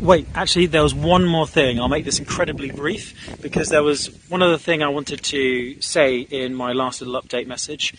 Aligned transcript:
wait, 0.00 0.26
actually, 0.34 0.66
there 0.66 0.82
was 0.82 0.94
one 0.94 1.24
more 1.24 1.46
thing. 1.46 1.80
I'll 1.80 1.88
make 1.88 2.04
this 2.04 2.18
incredibly 2.18 2.70
brief 2.70 3.38
because 3.40 3.68
there 3.68 3.82
was 3.82 4.06
one 4.28 4.42
other 4.42 4.58
thing 4.58 4.82
I 4.82 4.88
wanted 4.88 5.22
to 5.24 5.80
say 5.80 6.20
in 6.20 6.54
my 6.54 6.72
last 6.72 7.00
little 7.00 7.20
update 7.20 7.46
message. 7.46 7.94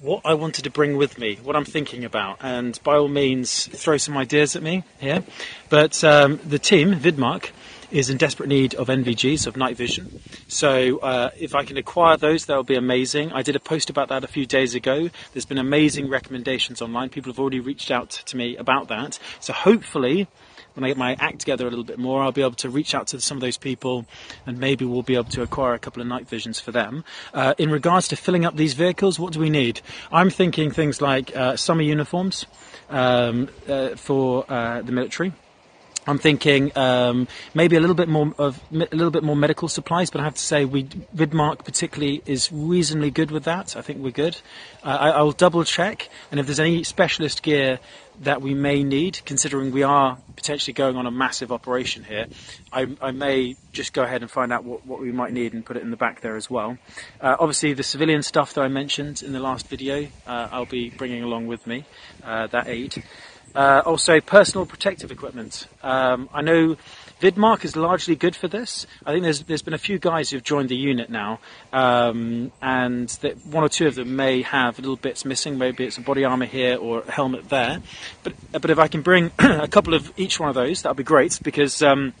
What 0.00 0.22
I 0.24 0.34
wanted 0.34 0.64
to 0.64 0.70
bring 0.70 0.96
with 0.96 1.18
me, 1.18 1.38
what 1.42 1.56
I'm 1.56 1.64
thinking 1.64 2.04
about, 2.04 2.38
and 2.40 2.78
by 2.82 2.96
all 2.96 3.08
means, 3.08 3.66
throw 3.66 3.98
some 3.98 4.16
ideas 4.16 4.56
at 4.56 4.62
me 4.62 4.82
here. 4.98 5.22
But 5.68 6.02
um, 6.02 6.40
the 6.42 6.58
team, 6.58 6.94
Vidmark, 6.94 7.50
is 7.90 8.10
in 8.10 8.16
desperate 8.16 8.48
need 8.48 8.74
of 8.74 8.88
NVGs, 8.88 9.46
of 9.46 9.56
night 9.56 9.76
vision. 9.76 10.20
So 10.48 10.98
uh, 10.98 11.30
if 11.38 11.54
I 11.54 11.64
can 11.64 11.76
acquire 11.76 12.16
those, 12.16 12.46
that 12.46 12.56
would 12.56 12.66
be 12.66 12.76
amazing. 12.76 13.32
I 13.32 13.42
did 13.42 13.56
a 13.56 13.60
post 13.60 13.90
about 13.90 14.08
that 14.08 14.24
a 14.24 14.28
few 14.28 14.46
days 14.46 14.74
ago. 14.74 15.10
There's 15.32 15.44
been 15.44 15.58
amazing 15.58 16.08
recommendations 16.08 16.80
online. 16.80 17.08
People 17.08 17.32
have 17.32 17.40
already 17.40 17.60
reached 17.60 17.90
out 17.90 18.10
to 18.10 18.36
me 18.36 18.56
about 18.56 18.88
that. 18.88 19.18
So 19.40 19.52
hopefully, 19.52 20.28
when 20.74 20.84
I 20.84 20.88
get 20.88 20.96
my 20.96 21.16
act 21.18 21.40
together 21.40 21.66
a 21.66 21.70
little 21.70 21.84
bit 21.84 21.98
more, 21.98 22.22
I'll 22.22 22.32
be 22.32 22.42
able 22.42 22.52
to 22.52 22.70
reach 22.70 22.94
out 22.94 23.08
to 23.08 23.20
some 23.20 23.36
of 23.36 23.40
those 23.40 23.58
people 23.58 24.06
and 24.46 24.58
maybe 24.58 24.84
we'll 24.84 25.02
be 25.02 25.14
able 25.14 25.30
to 25.30 25.42
acquire 25.42 25.74
a 25.74 25.78
couple 25.78 26.00
of 26.00 26.08
night 26.08 26.28
visions 26.28 26.60
for 26.60 26.72
them. 26.72 27.04
Uh, 27.34 27.54
in 27.58 27.70
regards 27.70 28.08
to 28.08 28.16
filling 28.16 28.44
up 28.44 28.56
these 28.56 28.74
vehicles, 28.74 29.18
what 29.18 29.32
do 29.32 29.40
we 29.40 29.50
need? 29.50 29.80
I'm 30.12 30.30
thinking 30.30 30.70
things 30.70 31.00
like 31.00 31.34
uh, 31.36 31.56
summer 31.56 31.82
uniforms 31.82 32.46
um, 32.88 33.48
uh, 33.68 33.90
for 33.96 34.44
uh, 34.48 34.82
the 34.82 34.92
military. 34.92 35.32
I'm 36.06 36.18
thinking 36.18 36.76
um, 36.76 37.28
maybe 37.54 37.76
a 37.76 37.80
little 37.80 37.94
bit 37.94 38.08
more 38.08 38.32
of 38.38 38.60
a 38.72 38.76
little 38.76 39.10
bit 39.10 39.22
more 39.22 39.36
medical 39.36 39.68
supplies, 39.68 40.10
but 40.10 40.20
I 40.20 40.24
have 40.24 40.34
to 40.34 40.42
say 40.42 40.64
we 40.64 40.84
Vidmark 40.84 41.64
particularly 41.64 42.22
is 42.26 42.50
reasonably 42.50 43.10
good 43.10 43.30
with 43.30 43.44
that. 43.44 43.76
I 43.76 43.82
think 43.82 44.02
we're 44.02 44.10
good. 44.10 44.36
Uh, 44.82 44.88
I, 44.88 45.10
I 45.10 45.22
will 45.22 45.32
double 45.32 45.62
check, 45.64 46.08
and 46.30 46.40
if 46.40 46.46
there's 46.46 46.60
any 46.60 46.84
specialist 46.84 47.42
gear 47.42 47.78
that 48.20 48.42
we 48.42 48.54
may 48.54 48.82
need, 48.82 49.20
considering 49.24 49.72
we 49.72 49.82
are 49.82 50.18
potentially 50.36 50.74
going 50.74 50.96
on 50.96 51.06
a 51.06 51.10
massive 51.10 51.50
operation 51.50 52.04
here, 52.04 52.26
I, 52.72 52.86
I 53.00 53.12
may 53.12 53.56
just 53.72 53.92
go 53.92 54.02
ahead 54.02 54.20
and 54.22 54.30
find 54.30 54.52
out 54.52 54.64
what, 54.64 54.86
what, 54.86 55.00
we 55.00 55.10
might 55.10 55.32
need 55.32 55.54
and 55.54 55.64
put 55.64 55.76
it 55.76 55.82
in 55.82 55.90
the 55.90 55.96
back 55.96 56.20
there 56.20 56.36
as 56.36 56.50
well. 56.50 56.76
Uh, 57.20 57.36
obviously, 57.38 57.72
the 57.72 57.82
civilian 57.82 58.22
stuff 58.22 58.54
that 58.54 58.62
I 58.62 58.68
mentioned 58.68 59.22
in 59.22 59.32
the 59.32 59.40
last 59.40 59.68
video, 59.68 60.08
uh, 60.26 60.48
I'll 60.50 60.66
be 60.66 60.90
bringing 60.90 61.22
along 61.22 61.46
with 61.46 61.66
me, 61.66 61.84
uh, 62.22 62.46
that 62.48 62.68
aid. 62.68 63.02
Uh, 63.54 63.82
also, 63.84 64.20
personal 64.20 64.64
protective 64.64 65.10
equipment. 65.10 65.66
Um, 65.82 66.28
I 66.32 66.42
know 66.42 66.76
Vidmark 67.20 67.64
is 67.64 67.76
largely 67.76 68.16
good 68.16 68.34
for 68.34 68.48
this. 68.48 68.86
I 69.04 69.12
think 69.12 69.24
there's 69.24 69.42
there's 69.42 69.62
been 69.62 69.74
a 69.74 69.78
few 69.78 69.98
guys 69.98 70.30
who've 70.30 70.42
joined 70.42 70.68
the 70.68 70.76
unit 70.76 71.10
now, 71.10 71.40
um, 71.72 72.50
and 72.62 73.10
one 73.44 73.62
or 73.64 73.68
two 73.68 73.86
of 73.86 73.94
them 73.94 74.16
may 74.16 74.42
have 74.42 74.78
little 74.78 74.96
bits 74.96 75.24
missing. 75.24 75.58
Maybe 75.58 75.84
it's 75.84 75.98
a 75.98 76.00
body 76.00 76.24
armor 76.24 76.46
here 76.46 76.78
or 76.78 77.00
a 77.00 77.10
helmet 77.10 77.48
there. 77.48 77.82
But 78.22 78.34
but 78.52 78.70
if 78.70 78.78
I 78.78 78.88
can 78.88 79.02
bring 79.02 79.32
a 79.38 79.68
couple 79.68 79.94
of 79.94 80.12
each 80.16 80.40
one 80.40 80.48
of 80.48 80.54
those, 80.54 80.82
that 80.82 80.90
would 80.90 80.96
be 80.96 81.04
great 81.04 81.38
because. 81.42 81.82
Um, 81.82 82.14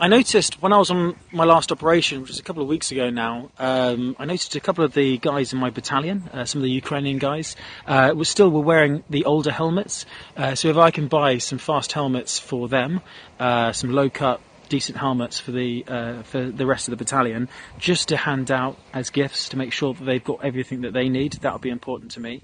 I 0.00 0.08
noticed 0.08 0.60
when 0.60 0.72
I 0.72 0.78
was 0.78 0.90
on 0.90 1.14
my 1.30 1.44
last 1.44 1.70
operation, 1.70 2.20
which 2.20 2.30
was 2.30 2.40
a 2.40 2.42
couple 2.42 2.62
of 2.62 2.68
weeks 2.68 2.90
ago 2.90 3.10
now, 3.10 3.50
um, 3.60 4.16
I 4.18 4.24
noticed 4.24 4.56
a 4.56 4.60
couple 4.60 4.84
of 4.84 4.92
the 4.92 5.18
guys 5.18 5.52
in 5.52 5.60
my 5.60 5.70
battalion, 5.70 6.28
uh, 6.32 6.44
some 6.46 6.60
of 6.60 6.64
the 6.64 6.70
Ukrainian 6.70 7.18
guys, 7.18 7.54
uh, 7.86 8.12
were 8.16 8.24
still 8.24 8.50
were 8.50 8.60
wearing 8.60 9.04
the 9.08 9.24
older 9.24 9.52
helmets. 9.52 10.04
Uh, 10.36 10.56
so 10.56 10.68
if 10.68 10.76
I 10.76 10.90
can 10.90 11.06
buy 11.06 11.38
some 11.38 11.58
fast 11.58 11.92
helmets 11.92 12.40
for 12.40 12.68
them, 12.68 13.02
uh, 13.38 13.70
some 13.70 13.92
low 13.92 14.10
cut 14.10 14.40
decent 14.74 14.98
helmets 14.98 15.38
for 15.38 15.52
the 15.52 15.84
uh, 15.86 16.22
for 16.24 16.50
the 16.60 16.66
rest 16.66 16.88
of 16.88 16.90
the 16.90 16.96
battalion, 16.96 17.48
just 17.78 18.08
to 18.08 18.16
hand 18.16 18.50
out 18.50 18.76
as 18.92 19.10
gifts 19.10 19.50
to 19.50 19.56
make 19.56 19.72
sure 19.72 19.94
that 19.94 20.04
they've 20.04 20.24
got 20.24 20.44
everything 20.44 20.80
that 20.80 20.92
they 20.92 21.08
need. 21.08 21.34
That 21.42 21.52
would 21.52 21.62
be 21.62 21.70
important 21.70 22.10
to 22.12 22.20
me. 22.20 22.42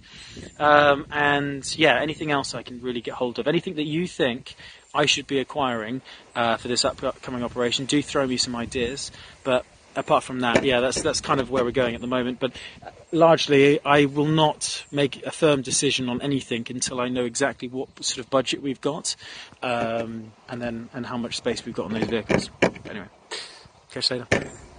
Um, 0.56 1.06
and 1.10 1.62
yeah, 1.76 2.00
anything 2.00 2.30
else 2.30 2.54
I 2.54 2.62
can 2.62 2.80
really 2.80 3.00
get 3.00 3.14
hold 3.14 3.40
of, 3.40 3.48
anything 3.48 3.74
that 3.74 3.86
you 3.86 4.06
think 4.06 4.54
I 4.94 5.06
should 5.06 5.26
be 5.26 5.40
acquiring 5.40 6.02
uh, 6.36 6.56
for 6.56 6.68
this 6.68 6.84
upcoming 6.84 7.42
operation. 7.42 7.86
Do 7.86 8.00
throw 8.00 8.24
me 8.28 8.36
some 8.36 8.54
ideas, 8.54 9.10
but 9.42 9.66
apart 10.00 10.24
from 10.24 10.40
that, 10.40 10.64
yeah, 10.64 10.80
that's 10.80 11.02
that's 11.02 11.20
kind 11.20 11.40
of 11.40 11.50
where 11.50 11.64
we're 11.64 11.70
going 11.70 11.94
at 11.94 12.00
the 12.00 12.06
moment. 12.06 12.40
But 12.40 12.52
largely, 13.12 13.78
I 13.84 14.06
will 14.06 14.26
not 14.26 14.84
make 14.90 15.24
a 15.24 15.30
firm 15.30 15.62
decision 15.62 16.08
on 16.08 16.20
anything 16.22 16.66
until 16.68 17.00
I 17.00 17.08
know 17.08 17.24
exactly 17.24 17.68
what 17.68 17.88
sort 18.04 18.24
of 18.24 18.30
budget 18.30 18.62
we've 18.62 18.80
got, 18.80 19.14
um, 19.62 20.32
and 20.48 20.60
then 20.60 20.88
and 20.92 21.06
how 21.06 21.16
much 21.16 21.36
space 21.36 21.64
we've 21.64 21.74
got 21.74 21.86
on 21.86 21.92
those 21.92 22.08
vehicles. 22.08 22.50
Anyway, 22.88 23.06
catch 23.90 24.10
you 24.10 24.26
later. 24.30 24.69